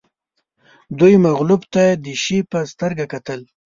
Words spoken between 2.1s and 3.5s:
شي په سترګه کتل